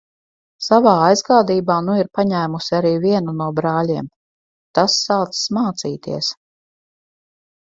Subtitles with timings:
[0.67, 4.09] Savā aizgādībā nu ir paņēmusi arī vienu no brāļiem.
[4.79, 6.33] Tas sācis mācīties.